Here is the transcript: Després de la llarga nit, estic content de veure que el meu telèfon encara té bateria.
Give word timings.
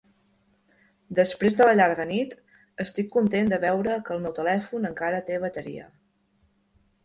Després 1.19 1.57
de 1.59 1.67
la 1.67 1.75
llarga 1.81 2.07
nit, 2.13 2.33
estic 2.85 3.13
content 3.17 3.53
de 3.53 3.61
veure 3.69 4.01
que 4.09 4.19
el 4.19 4.27
meu 4.27 4.37
telèfon 4.41 4.93
encara 4.93 5.23
té 5.31 5.41
bateria. 5.49 5.89